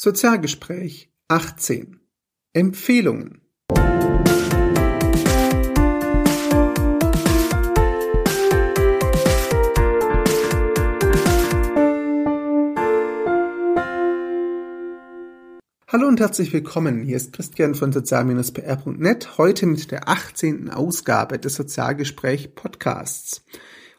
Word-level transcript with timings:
Sozialgespräch 0.00 1.10
18 1.26 1.98
Empfehlungen 2.52 3.40
Hallo 15.88 16.06
und 16.06 16.20
herzlich 16.20 16.52
willkommen. 16.52 17.02
Hier 17.02 17.16
ist 17.16 17.32
Christian 17.32 17.74
von 17.74 17.92
sozial-pr.net, 17.92 19.36
heute 19.36 19.66
mit 19.66 19.90
der 19.90 20.08
18. 20.08 20.70
Ausgabe 20.70 21.40
des 21.40 21.56
Sozialgespräch 21.56 22.54
Podcasts. 22.54 23.44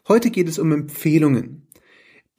Heute 0.08 0.30
geht 0.30 0.48
es 0.48 0.58
um 0.58 0.72
Empfehlungen. 0.72 1.66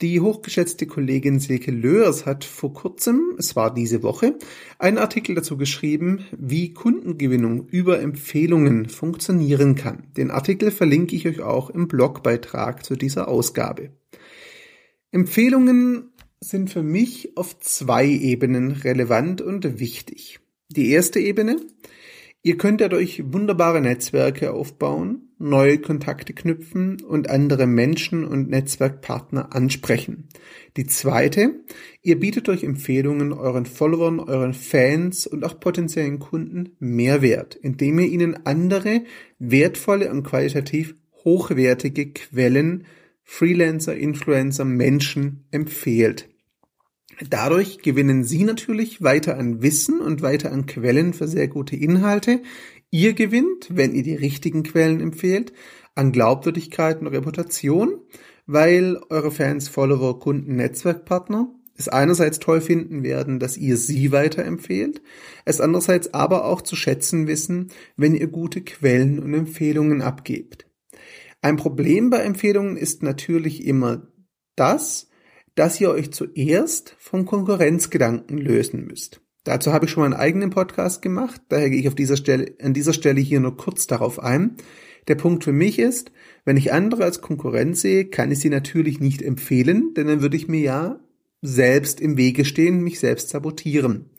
Die 0.01 0.19
hochgeschätzte 0.19 0.87
Kollegin 0.87 1.39
Silke 1.39 1.69
Lörs 1.69 2.25
hat 2.25 2.43
vor 2.43 2.73
kurzem, 2.73 3.35
es 3.37 3.55
war 3.55 3.71
diese 3.71 4.01
Woche, 4.01 4.35
einen 4.79 4.97
Artikel 4.97 5.35
dazu 5.35 5.57
geschrieben, 5.57 6.25
wie 6.35 6.73
Kundengewinnung 6.73 7.67
über 7.67 7.99
Empfehlungen 7.99 8.89
funktionieren 8.89 9.75
kann. 9.75 10.07
Den 10.17 10.31
Artikel 10.31 10.71
verlinke 10.71 11.15
ich 11.15 11.27
euch 11.27 11.41
auch 11.41 11.69
im 11.69 11.87
Blogbeitrag 11.87 12.83
zu 12.83 12.95
dieser 12.95 13.27
Ausgabe. 13.27 13.91
Empfehlungen 15.11 16.09
sind 16.39 16.71
für 16.71 16.81
mich 16.81 17.37
auf 17.37 17.59
zwei 17.59 18.07
Ebenen 18.07 18.71
relevant 18.71 19.39
und 19.41 19.79
wichtig. 19.79 20.39
Die 20.69 20.89
erste 20.89 21.19
Ebene, 21.19 21.57
Ihr 22.43 22.57
könnt 22.57 22.81
dadurch 22.81 23.21
wunderbare 23.31 23.81
Netzwerke 23.81 24.51
aufbauen, 24.51 25.29
neue 25.37 25.77
Kontakte 25.77 26.33
knüpfen 26.33 26.99
und 27.03 27.29
andere 27.29 27.67
Menschen 27.67 28.25
und 28.25 28.49
Netzwerkpartner 28.49 29.53
ansprechen. 29.53 30.27
Die 30.75 30.87
zweite, 30.87 31.63
ihr 32.01 32.19
bietet 32.19 32.47
durch 32.47 32.63
Empfehlungen 32.63 33.31
euren 33.31 33.67
Followern, 33.67 34.19
euren 34.19 34.53
Fans 34.53 35.27
und 35.27 35.43
auch 35.43 35.59
potenziellen 35.59 36.17
Kunden 36.17 36.75
Mehrwert, 36.79 37.53
indem 37.53 37.99
ihr 37.99 38.07
ihnen 38.07 38.43
andere 38.43 39.03
wertvolle 39.37 40.09
und 40.09 40.23
qualitativ 40.23 40.95
hochwertige 41.23 42.11
Quellen, 42.11 42.85
Freelancer, 43.23 43.95
Influencer, 43.95 44.65
Menschen 44.65 45.45
empfehlt. 45.51 46.30
Dadurch 47.29 47.79
gewinnen 47.79 48.23
Sie 48.23 48.43
natürlich 48.43 49.01
weiter 49.01 49.37
an 49.37 49.61
Wissen 49.61 49.99
und 49.99 50.21
weiter 50.21 50.51
an 50.51 50.65
Quellen 50.65 51.13
für 51.13 51.27
sehr 51.27 51.47
gute 51.47 51.75
Inhalte. 51.75 52.41
Ihr 52.89 53.13
gewinnt, 53.13 53.69
wenn 53.69 53.93
ihr 53.93 54.03
die 54.03 54.15
richtigen 54.15 54.63
Quellen 54.63 54.99
empfehlt, 54.99 55.53
an 55.93 56.11
Glaubwürdigkeit 56.11 56.99
und 56.99 57.07
Reputation, 57.07 57.99
weil 58.47 58.99
eure 59.09 59.31
Fans, 59.31 59.67
Follower, 59.67 60.19
Kunden, 60.19 60.55
Netzwerkpartner 60.55 61.53
es 61.77 61.87
einerseits 61.87 62.39
toll 62.39 62.61
finden 62.61 63.03
werden, 63.03 63.39
dass 63.39 63.57
ihr 63.57 63.77
sie 63.77 64.11
weiterempfehlt, 64.11 65.01
es 65.45 65.61
andererseits 65.61 66.13
aber 66.13 66.45
auch 66.45 66.61
zu 66.61 66.75
schätzen 66.75 67.27
wissen, 67.27 67.71
wenn 67.97 68.13
ihr 68.15 68.27
gute 68.27 68.61
Quellen 68.61 69.19
und 69.19 69.33
Empfehlungen 69.33 70.01
abgebt. 70.01 70.67
Ein 71.41 71.57
Problem 71.57 72.09
bei 72.09 72.19
Empfehlungen 72.19 72.77
ist 72.77 73.01
natürlich 73.01 73.65
immer 73.65 74.07
das, 74.55 75.10
dass 75.55 75.79
ihr 75.81 75.89
euch 75.89 76.11
zuerst 76.11 76.95
vom 76.99 77.25
Konkurrenzgedanken 77.25 78.37
lösen 78.37 78.85
müsst. 78.85 79.21
Dazu 79.43 79.73
habe 79.73 79.85
ich 79.85 79.91
schon 79.91 80.01
mal 80.01 80.05
einen 80.05 80.21
eigenen 80.21 80.49
Podcast 80.51 81.01
gemacht, 81.01 81.41
daher 81.49 81.69
gehe 81.69 81.79
ich 81.79 81.87
auf 81.87 81.95
dieser 81.95 82.17
Stelle, 82.17 82.53
an 82.61 82.73
dieser 82.73 82.93
Stelle 82.93 83.19
hier 83.19 83.39
nur 83.39 83.57
kurz 83.57 83.87
darauf 83.87 84.19
ein. 84.19 84.55
Der 85.07 85.15
Punkt 85.15 85.43
für 85.43 85.51
mich 85.51 85.79
ist, 85.79 86.11
wenn 86.45 86.57
ich 86.57 86.73
andere 86.73 87.03
als 87.03 87.21
Konkurrenz 87.21 87.81
sehe, 87.81 88.05
kann 88.05 88.31
ich 88.31 88.39
sie 88.39 88.49
natürlich 88.49 88.99
nicht 88.99 89.21
empfehlen, 89.23 89.93
denn 89.95 90.07
dann 90.07 90.21
würde 90.21 90.37
ich 90.37 90.47
mir 90.47 90.61
ja 90.61 90.99
selbst 91.41 91.99
im 91.99 92.17
Wege 92.17 92.45
stehen, 92.45 92.83
mich 92.83 92.99
selbst 92.99 93.29
sabotieren. 93.29 94.11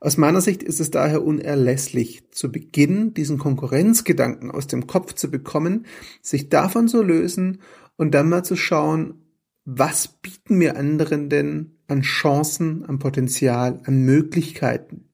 Aus 0.00 0.16
meiner 0.16 0.40
Sicht 0.40 0.62
ist 0.62 0.80
es 0.80 0.90
daher 0.90 1.24
unerlässlich, 1.24 2.30
zu 2.30 2.52
Beginn 2.52 3.14
diesen 3.14 3.38
Konkurrenzgedanken 3.38 4.50
aus 4.50 4.66
dem 4.68 4.86
Kopf 4.86 5.14
zu 5.14 5.30
bekommen, 5.30 5.86
sich 6.22 6.50
davon 6.50 6.88
zu 6.88 7.02
lösen 7.02 7.62
und 7.96 8.14
dann 8.14 8.28
mal 8.28 8.44
zu 8.44 8.54
schauen, 8.54 9.14
was 9.70 10.08
bieten 10.08 10.56
mir 10.56 10.78
anderen 10.78 11.28
denn 11.28 11.76
an 11.88 12.00
Chancen, 12.00 12.86
an 12.86 12.98
Potenzial, 12.98 13.82
an 13.84 14.00
Möglichkeiten? 14.02 15.10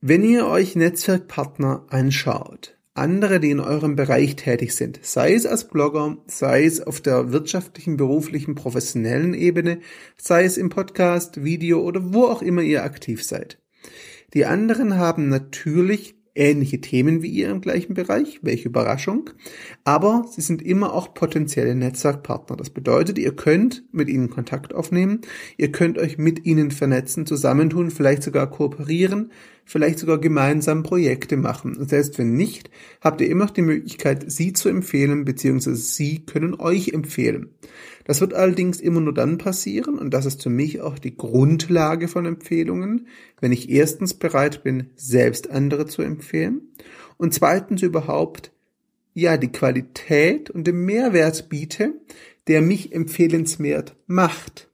Wenn 0.00 0.22
ihr 0.22 0.46
euch 0.46 0.76
Netzwerkpartner 0.76 1.86
anschaut, 1.88 2.78
andere, 2.94 3.40
die 3.40 3.50
in 3.50 3.58
eurem 3.58 3.96
Bereich 3.96 4.36
tätig 4.36 4.76
sind, 4.76 5.00
sei 5.02 5.34
es 5.34 5.46
als 5.46 5.66
Blogger, 5.66 6.18
sei 6.28 6.64
es 6.64 6.80
auf 6.80 7.00
der 7.00 7.32
wirtschaftlichen, 7.32 7.96
beruflichen, 7.96 8.54
professionellen 8.54 9.34
Ebene, 9.34 9.80
sei 10.16 10.44
es 10.44 10.56
im 10.56 10.70
Podcast, 10.70 11.42
Video 11.42 11.80
oder 11.80 12.12
wo 12.14 12.26
auch 12.26 12.40
immer 12.40 12.62
ihr 12.62 12.84
aktiv 12.84 13.24
seid. 13.24 13.60
Die 14.32 14.46
anderen 14.46 14.96
haben 14.96 15.28
natürlich 15.28 16.19
ähnliche 16.34 16.80
Themen 16.80 17.22
wie 17.22 17.28
ihr 17.28 17.50
im 17.50 17.60
gleichen 17.60 17.94
Bereich, 17.94 18.40
welche 18.42 18.68
Überraschung, 18.68 19.30
aber 19.84 20.24
sie 20.30 20.40
sind 20.40 20.62
immer 20.62 20.92
auch 20.92 21.14
potenzielle 21.14 21.74
Netzwerkpartner. 21.74 22.56
Das 22.56 22.70
bedeutet, 22.70 23.18
ihr 23.18 23.34
könnt 23.34 23.84
mit 23.92 24.08
ihnen 24.08 24.30
Kontakt 24.30 24.74
aufnehmen, 24.74 25.20
ihr 25.56 25.72
könnt 25.72 25.98
euch 25.98 26.18
mit 26.18 26.46
ihnen 26.46 26.70
vernetzen, 26.70 27.26
zusammentun, 27.26 27.90
vielleicht 27.90 28.22
sogar 28.22 28.48
kooperieren, 28.50 29.32
vielleicht 29.64 29.98
sogar 29.98 30.18
gemeinsam 30.18 30.82
Projekte 30.82 31.36
machen. 31.36 31.76
Und 31.76 31.88
selbst 31.88 32.18
wenn 32.18 32.34
nicht, 32.34 32.70
habt 33.00 33.20
ihr 33.20 33.28
immer 33.28 33.44
noch 33.44 33.50
die 33.52 33.62
Möglichkeit, 33.62 34.30
sie 34.30 34.52
zu 34.52 34.68
empfehlen, 34.68 35.24
beziehungsweise 35.24 35.76
sie 35.76 36.24
können 36.24 36.54
euch 36.54 36.88
empfehlen. 36.88 37.50
Das 38.10 38.20
wird 38.20 38.34
allerdings 38.34 38.80
immer 38.80 39.00
nur 39.00 39.14
dann 39.14 39.38
passieren, 39.38 39.96
und 39.96 40.12
das 40.12 40.26
ist 40.26 40.42
für 40.42 40.50
mich 40.50 40.80
auch 40.80 40.98
die 40.98 41.16
Grundlage 41.16 42.08
von 42.08 42.26
Empfehlungen, 42.26 43.06
wenn 43.40 43.52
ich 43.52 43.70
erstens 43.70 44.14
bereit 44.14 44.64
bin, 44.64 44.90
selbst 44.96 45.48
andere 45.48 45.86
zu 45.86 46.02
empfehlen 46.02 46.62
und 47.18 47.32
zweitens 47.34 47.82
überhaupt 47.82 48.50
ja 49.14 49.36
die 49.36 49.52
Qualität 49.52 50.50
und 50.50 50.66
den 50.66 50.84
Mehrwert 50.84 51.48
biete, 51.50 52.00
der 52.48 52.62
mich 52.62 52.92
empfehlenswert 52.92 53.94
macht. 54.08 54.72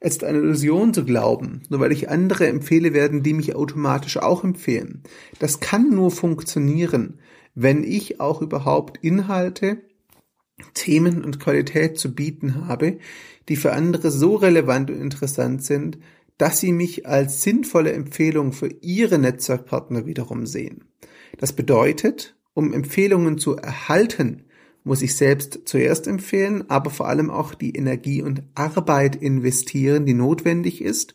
Es 0.00 0.14
ist 0.14 0.24
eine 0.24 0.38
Illusion 0.38 0.92
zu 0.92 1.04
glauben, 1.04 1.62
nur 1.68 1.78
weil 1.78 1.92
ich 1.92 2.10
andere 2.10 2.48
empfehle, 2.48 2.92
werden 2.92 3.22
die 3.22 3.34
mich 3.34 3.54
automatisch 3.54 4.16
auch 4.16 4.42
empfehlen. 4.42 5.04
Das 5.38 5.60
kann 5.60 5.90
nur 5.90 6.10
funktionieren, 6.10 7.20
wenn 7.54 7.84
ich 7.84 8.18
auch 8.18 8.42
überhaupt 8.42 8.98
Inhalte, 9.04 9.82
Themen 10.74 11.24
und 11.24 11.40
Qualität 11.40 11.98
zu 11.98 12.14
bieten 12.14 12.66
habe, 12.66 12.98
die 13.48 13.56
für 13.56 13.72
andere 13.72 14.10
so 14.10 14.36
relevant 14.36 14.90
und 14.90 15.00
interessant 15.00 15.64
sind, 15.64 15.98
dass 16.38 16.60
sie 16.60 16.72
mich 16.72 17.06
als 17.06 17.42
sinnvolle 17.42 17.92
Empfehlung 17.92 18.52
für 18.52 18.68
ihre 18.80 19.18
Netzwerkpartner 19.18 20.06
wiederum 20.06 20.46
sehen. 20.46 20.84
Das 21.38 21.52
bedeutet, 21.52 22.36
um 22.54 22.72
Empfehlungen 22.72 23.38
zu 23.38 23.56
erhalten, 23.56 24.44
muss 24.84 25.02
ich 25.02 25.16
selbst 25.16 25.60
zuerst 25.64 26.06
empfehlen, 26.06 26.68
aber 26.68 26.90
vor 26.90 27.08
allem 27.08 27.30
auch 27.30 27.54
die 27.54 27.76
Energie 27.76 28.22
und 28.22 28.42
Arbeit 28.54 29.16
investieren, 29.16 30.06
die 30.06 30.14
notwendig 30.14 30.82
ist, 30.82 31.14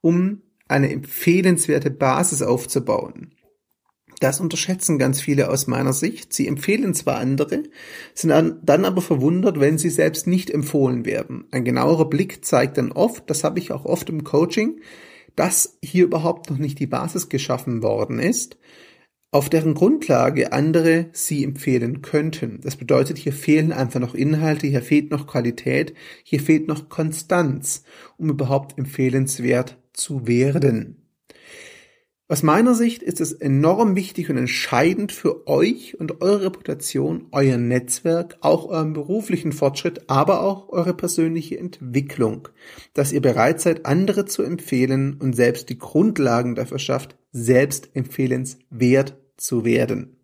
um 0.00 0.42
eine 0.66 0.90
empfehlenswerte 0.90 1.90
Basis 1.90 2.42
aufzubauen. 2.42 3.33
Das 4.20 4.40
unterschätzen 4.40 4.98
ganz 4.98 5.20
viele 5.20 5.50
aus 5.50 5.66
meiner 5.66 5.92
Sicht. 5.92 6.32
Sie 6.32 6.46
empfehlen 6.46 6.94
zwar 6.94 7.18
andere, 7.18 7.64
sind 8.14 8.56
dann 8.62 8.84
aber 8.84 9.02
verwundert, 9.02 9.60
wenn 9.60 9.78
sie 9.78 9.90
selbst 9.90 10.26
nicht 10.26 10.50
empfohlen 10.50 11.04
werden. 11.04 11.44
Ein 11.50 11.64
genauerer 11.64 12.08
Blick 12.08 12.44
zeigt 12.44 12.78
dann 12.78 12.92
oft, 12.92 13.28
das 13.28 13.44
habe 13.44 13.58
ich 13.58 13.72
auch 13.72 13.84
oft 13.84 14.08
im 14.08 14.24
Coaching, 14.24 14.80
dass 15.36 15.78
hier 15.82 16.04
überhaupt 16.04 16.50
noch 16.50 16.58
nicht 16.58 16.78
die 16.78 16.86
Basis 16.86 17.28
geschaffen 17.28 17.82
worden 17.82 18.18
ist, 18.18 18.56
auf 19.32 19.48
deren 19.48 19.74
Grundlage 19.74 20.52
andere 20.52 21.06
sie 21.10 21.42
empfehlen 21.42 22.02
könnten. 22.02 22.60
Das 22.62 22.76
bedeutet, 22.76 23.18
hier 23.18 23.32
fehlen 23.32 23.72
einfach 23.72 23.98
noch 23.98 24.14
Inhalte, 24.14 24.68
hier 24.68 24.80
fehlt 24.82 25.10
noch 25.10 25.26
Qualität, 25.26 25.92
hier 26.22 26.38
fehlt 26.38 26.68
noch 26.68 26.88
Konstanz, 26.88 27.82
um 28.16 28.30
überhaupt 28.30 28.78
empfehlenswert 28.78 29.76
zu 29.92 30.28
werden. 30.28 31.03
Aus 32.26 32.42
meiner 32.42 32.74
Sicht 32.74 33.02
ist 33.02 33.20
es 33.20 33.34
enorm 33.34 33.96
wichtig 33.96 34.30
und 34.30 34.38
entscheidend 34.38 35.12
für 35.12 35.46
euch 35.46 36.00
und 36.00 36.22
eure 36.22 36.46
Reputation, 36.46 37.26
euer 37.32 37.58
Netzwerk, 37.58 38.38
auch 38.40 38.64
euren 38.64 38.94
beruflichen 38.94 39.52
Fortschritt, 39.52 40.08
aber 40.08 40.40
auch 40.40 40.70
eure 40.70 40.94
persönliche 40.94 41.58
Entwicklung, 41.58 42.48
dass 42.94 43.12
ihr 43.12 43.20
bereit 43.20 43.60
seid, 43.60 43.84
andere 43.84 44.24
zu 44.24 44.42
empfehlen 44.42 45.18
und 45.20 45.36
selbst 45.36 45.68
die 45.68 45.76
Grundlagen 45.76 46.54
dafür 46.54 46.78
schafft, 46.78 47.14
selbst 47.30 47.90
empfehlenswert 47.92 49.18
zu 49.36 49.66
werden. 49.66 50.16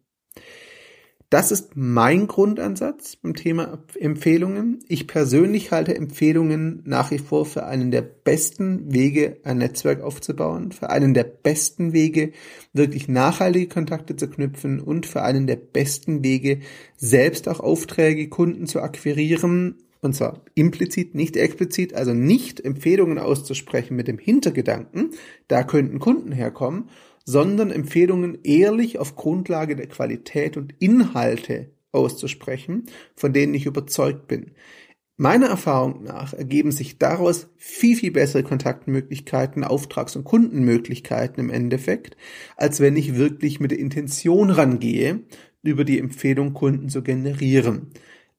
Das 1.30 1.52
ist 1.52 1.76
mein 1.76 2.26
Grundansatz 2.26 3.14
beim 3.14 3.34
Thema 3.34 3.78
Empfehlungen. 3.94 4.80
Ich 4.88 5.06
persönlich 5.06 5.70
halte 5.70 5.94
Empfehlungen 5.94 6.82
nach 6.84 7.12
wie 7.12 7.18
vor 7.18 7.46
für 7.46 7.66
einen 7.66 7.92
der 7.92 8.02
besten 8.02 8.92
Wege, 8.92 9.36
ein 9.44 9.58
Netzwerk 9.58 10.02
aufzubauen, 10.02 10.72
für 10.72 10.90
einen 10.90 11.14
der 11.14 11.22
besten 11.22 11.92
Wege, 11.92 12.32
wirklich 12.72 13.06
nachhaltige 13.06 13.68
Kontakte 13.68 14.16
zu 14.16 14.28
knüpfen 14.28 14.80
und 14.80 15.06
für 15.06 15.22
einen 15.22 15.46
der 15.46 15.54
besten 15.54 16.24
Wege, 16.24 16.62
selbst 16.96 17.48
auch 17.48 17.60
Aufträge, 17.60 18.28
Kunden 18.28 18.66
zu 18.66 18.80
akquirieren 18.80 19.76
und 20.00 20.14
zwar 20.14 20.44
implizit, 20.54 21.14
nicht 21.14 21.36
explizit, 21.36 21.94
also 21.94 22.14
nicht 22.14 22.64
Empfehlungen 22.64 23.18
auszusprechen 23.18 23.96
mit 23.96 24.08
dem 24.08 24.18
Hintergedanken, 24.18 25.10
da 25.48 25.62
könnten 25.62 25.98
Kunden 25.98 26.32
herkommen, 26.32 26.88
sondern 27.24 27.70
Empfehlungen 27.70 28.38
ehrlich 28.42 28.98
auf 28.98 29.16
Grundlage 29.16 29.76
der 29.76 29.88
Qualität 29.88 30.56
und 30.56 30.74
Inhalte 30.78 31.70
auszusprechen, 31.92 32.86
von 33.14 33.32
denen 33.32 33.54
ich 33.54 33.66
überzeugt 33.66 34.26
bin. 34.26 34.52
Meiner 35.16 35.48
Erfahrung 35.48 36.02
nach 36.02 36.32
ergeben 36.32 36.72
sich 36.72 36.96
daraus 36.96 37.48
viel, 37.58 37.94
viel 37.94 38.10
bessere 38.10 38.42
Kontaktmöglichkeiten, 38.42 39.64
Auftrags- 39.64 40.16
und 40.16 40.24
Kundenmöglichkeiten 40.24 41.44
im 41.44 41.50
Endeffekt, 41.50 42.16
als 42.56 42.80
wenn 42.80 42.96
ich 42.96 43.16
wirklich 43.16 43.60
mit 43.60 43.70
der 43.70 43.80
Intention 43.80 44.48
rangehe, 44.48 45.20
über 45.62 45.84
die 45.84 45.98
Empfehlung 45.98 46.54
Kunden 46.54 46.88
zu 46.88 47.02
generieren. 47.02 47.88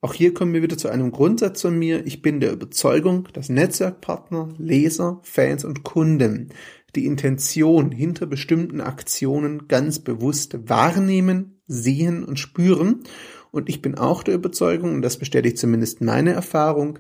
Auch 0.04 0.16
hier 0.16 0.34
kommen 0.34 0.52
wir 0.54 0.64
wieder 0.64 0.80
zu 0.80 0.90
einem 0.90 1.12
Grundsatz 1.12 1.62
von 1.62 1.78
mir. 1.78 2.08
Ich 2.08 2.24
bin 2.24 2.40
der 2.40 2.54
Überzeugung, 2.54 3.28
dass 3.34 3.50
Netzwerkpartner, 3.50 4.50
Leser, 4.58 5.20
Fans 5.22 5.64
und 5.64 5.84
Kunden 5.84 6.50
die 6.96 7.06
Intention 7.06 7.92
hinter 7.92 8.26
bestimmten 8.26 8.82
Aktionen 8.82 9.68
ganz 9.68 10.00
bewusst 10.00 10.58
wahrnehmen, 10.68 11.62
sehen 11.68 12.24
und 12.24 12.40
spüren. 12.40 13.04
Und 13.52 13.70
ich 13.70 13.84
bin 13.84 13.96
auch 13.96 14.24
der 14.24 14.34
Überzeugung, 14.34 14.96
und 14.96 15.04
das 15.04 15.18
bestätigt 15.18 15.60
zumindest 15.60 16.02
meine 16.02 16.34
Erfahrung, 16.34 16.98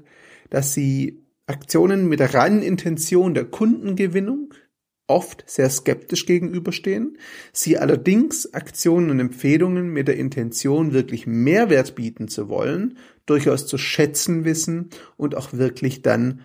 dass 0.51 0.75
sie 0.75 1.25
Aktionen 1.47 2.07
mit 2.07 2.19
der 2.19 2.35
reinen 2.35 2.61
Intention 2.61 3.33
der 3.33 3.45
Kundengewinnung 3.45 4.53
oft 5.11 5.43
sehr 5.45 5.69
skeptisch 5.69 6.25
gegenüberstehen, 6.25 7.17
sie 7.51 7.77
allerdings 7.77 8.53
Aktionen 8.53 9.09
und 9.09 9.19
Empfehlungen 9.19 9.89
mit 9.89 10.07
der 10.07 10.17
Intention, 10.17 10.93
wirklich 10.93 11.27
Mehrwert 11.27 11.95
bieten 11.95 12.27
zu 12.27 12.49
wollen, 12.49 12.97
durchaus 13.25 13.67
zu 13.67 13.77
schätzen 13.77 14.45
wissen 14.45 14.89
und 15.17 15.35
auch 15.35 15.53
wirklich 15.53 16.01
dann 16.01 16.41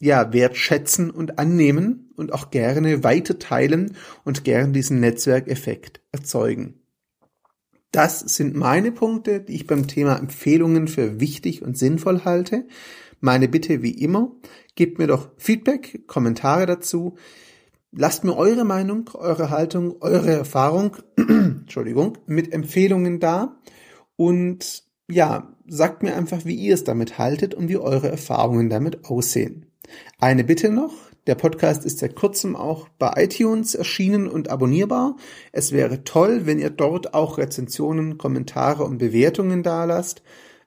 ja, 0.00 0.32
wertschätzen 0.32 1.10
und 1.10 1.38
annehmen 1.38 2.10
und 2.16 2.32
auch 2.32 2.50
gerne 2.50 3.04
weiter 3.04 3.38
teilen 3.38 3.96
und 4.24 4.42
gern 4.42 4.72
diesen 4.72 4.98
Netzwerkeffekt 4.98 6.00
erzeugen. 6.10 6.80
Das 7.92 8.20
sind 8.20 8.56
meine 8.56 8.90
Punkte, 8.90 9.40
die 9.40 9.54
ich 9.54 9.66
beim 9.66 9.86
Thema 9.86 10.16
Empfehlungen 10.16 10.88
für 10.88 11.20
wichtig 11.20 11.62
und 11.62 11.76
sinnvoll 11.76 12.24
halte. 12.24 12.66
Meine 13.20 13.48
Bitte 13.48 13.82
wie 13.82 13.92
immer, 13.92 14.32
gebt 14.74 14.98
mir 14.98 15.06
doch 15.06 15.30
Feedback, 15.36 16.08
Kommentare 16.08 16.66
dazu. 16.66 17.16
Lasst 17.94 18.24
mir 18.24 18.34
eure 18.34 18.64
Meinung, 18.64 19.10
eure 19.12 19.50
Haltung, 19.50 19.96
eure 20.00 20.30
Erfahrung, 20.30 20.96
Entschuldigung, 21.16 22.16
mit 22.26 22.50
Empfehlungen 22.50 23.20
da 23.20 23.60
und 24.16 24.84
ja, 25.10 25.52
sagt 25.66 26.02
mir 26.02 26.16
einfach, 26.16 26.46
wie 26.46 26.54
ihr 26.54 26.72
es 26.72 26.84
damit 26.84 27.18
haltet 27.18 27.54
und 27.54 27.68
wie 27.68 27.76
eure 27.76 28.08
Erfahrungen 28.08 28.70
damit 28.70 29.04
aussehen. 29.04 29.66
Eine 30.18 30.42
Bitte 30.42 30.70
noch. 30.70 30.94
Der 31.26 31.34
Podcast 31.34 31.84
ist 31.84 31.98
seit 31.98 32.16
kurzem 32.16 32.56
auch 32.56 32.88
bei 32.98 33.12
iTunes 33.16 33.74
erschienen 33.74 34.26
und 34.26 34.48
abonnierbar. 34.48 35.16
Es 35.52 35.70
wäre 35.70 36.02
toll, 36.02 36.46
wenn 36.46 36.58
ihr 36.58 36.70
dort 36.70 37.12
auch 37.12 37.36
Rezensionen, 37.36 38.16
Kommentare 38.16 38.84
und 38.84 38.96
Bewertungen 38.96 39.62
dalasst. 39.62 40.22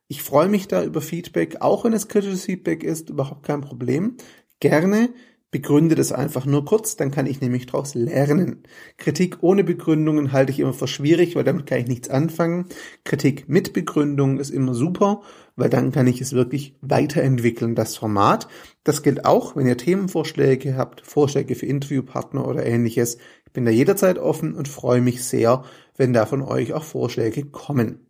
Ich 0.08 0.22
freue 0.22 0.48
mich 0.48 0.68
da 0.68 0.84
über 0.84 1.02
Feedback, 1.02 1.58
auch 1.62 1.86
wenn 1.86 1.94
es 1.94 2.08
kritisches 2.08 2.46
Feedback 2.46 2.84
ist, 2.84 3.10
überhaupt 3.10 3.44
kein 3.44 3.62
Problem. 3.62 4.18
Gerne 4.60 5.10
begründe 5.56 5.96
das 5.96 6.12
einfach 6.12 6.46
nur 6.46 6.66
kurz, 6.66 6.98
dann 6.98 7.12
kann 7.12 7.28
ich 7.28 7.40
nämlich 7.40 7.66
daraus 7.66 7.96
lernen. 7.96 8.64
Kritik 8.98 9.38
ohne 9.40 9.64
Begründungen 9.64 10.34
halte 10.34 10.52
ich 10.52 10.60
immer 10.60 10.74
für 10.74 10.86
schwierig, 10.86 11.38
weil 11.38 11.46
damit 11.46 11.66
kann 11.66 11.80
ich 11.80 11.88
nichts 11.88 12.10
anfangen. 12.10 12.66
Kritik 13.06 13.48
mit 13.48 13.72
Begründung 13.72 14.38
ist 14.38 14.50
immer 14.50 14.74
super, 14.74 15.22
weil 15.56 15.70
dann 15.70 15.94
kann 15.94 16.08
ich 16.08 16.20
es 16.20 16.34
wirklich 16.34 16.76
weiterentwickeln, 16.82 17.74
das 17.74 17.96
Format. 17.96 18.50
Das 18.84 19.02
gilt 19.02 19.24
auch, 19.24 19.56
wenn 19.56 19.66
ihr 19.66 19.78
Themenvorschläge 19.78 20.76
habt, 20.76 21.08
Vorschläge 21.08 21.56
für 21.56 21.68
Interviewpartner 21.68 22.46
oder 22.46 22.66
ähnliches. 22.66 23.18
Ich 23.46 23.54
bin 23.54 23.64
da 23.64 23.72
jederzeit 23.72 24.20
offen 24.20 24.56
und 24.56 24.68
freue 24.68 25.00
mich 25.00 25.24
sehr, 25.24 25.64
wenn 25.96 26.12
da 26.12 26.26
von 26.26 26.42
euch 26.42 26.74
auch 26.74 26.84
Vorschläge 26.84 27.46
kommen. 27.46 28.06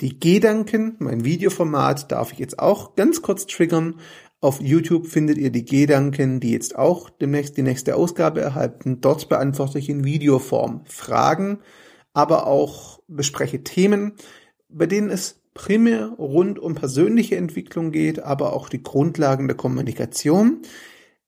Die 0.00 0.20
Gedanken, 0.20 0.94
mein 1.00 1.24
Videoformat, 1.24 2.12
darf 2.12 2.32
ich 2.32 2.38
jetzt 2.38 2.60
auch 2.60 2.94
ganz 2.94 3.20
kurz 3.20 3.48
triggern. 3.48 3.96
Auf 4.40 4.60
YouTube 4.60 5.08
findet 5.08 5.36
ihr 5.36 5.50
die 5.50 5.64
Gedanken, 5.64 6.38
die 6.38 6.52
jetzt 6.52 6.78
auch 6.78 7.10
demnächst 7.10 7.56
die 7.56 7.62
nächste 7.62 7.96
Ausgabe 7.96 8.40
erhalten. 8.40 9.00
Dort 9.00 9.28
beantworte 9.28 9.80
ich 9.80 9.88
in 9.88 10.04
Videoform 10.04 10.82
Fragen, 10.84 11.58
aber 12.12 12.46
auch 12.46 13.00
bespreche 13.08 13.64
Themen, 13.64 14.12
bei 14.68 14.86
denen 14.86 15.10
es 15.10 15.40
primär 15.54 16.10
rund 16.18 16.60
um 16.60 16.76
persönliche 16.76 17.34
Entwicklung 17.34 17.90
geht, 17.90 18.20
aber 18.20 18.52
auch 18.52 18.68
die 18.68 18.80
Grundlagen 18.80 19.48
der 19.48 19.56
Kommunikation. 19.56 20.62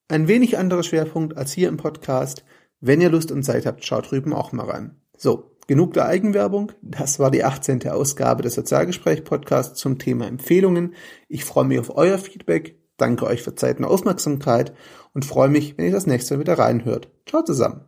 Ein 0.07 0.29
wenig 0.29 0.57
anderer 0.57 0.83
Schwerpunkt 0.83 1.35
als 1.35 1.51
hier 1.51 1.67
im 1.67 1.75
Podcast. 1.75 2.45
Wenn 2.79 3.01
ihr 3.01 3.09
Lust 3.09 3.33
und 3.33 3.43
Zeit 3.43 3.65
habt, 3.65 3.83
schaut 3.83 4.09
drüben 4.09 4.31
auch 4.31 4.53
mal 4.53 4.69
rein. 4.69 4.95
So, 5.17 5.51
genug 5.67 5.93
der 5.95 6.05
Eigenwerbung. 6.05 6.71
Das 6.81 7.19
war 7.19 7.29
die 7.29 7.43
18. 7.43 7.89
Ausgabe 7.89 8.41
des 8.41 8.55
Sozialgespräch-Podcasts 8.55 9.77
zum 9.77 9.99
Thema 9.99 10.27
Empfehlungen. 10.27 10.95
Ich 11.27 11.43
freue 11.43 11.65
mich 11.65 11.79
auf 11.79 11.95
euer 11.97 12.17
Feedback 12.17 12.80
danke 13.01 13.25
euch 13.25 13.41
für 13.41 13.55
Zeit 13.55 13.79
und 13.79 13.85
Aufmerksamkeit 13.85 14.73
und 15.13 15.25
freue 15.25 15.49
mich, 15.49 15.77
wenn 15.77 15.85
ihr 15.85 15.91
das 15.91 16.07
nächste 16.07 16.35
Mal 16.35 16.41
wieder 16.41 16.59
reinhört. 16.59 17.09
Ciao 17.27 17.43
zusammen. 17.43 17.81